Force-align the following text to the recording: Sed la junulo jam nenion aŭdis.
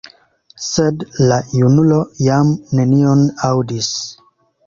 Sed 0.67 1.03
la 1.31 1.35
junulo 1.49 1.99
jam 2.29 2.53
nenion 2.79 3.23
aŭdis. 3.51 3.93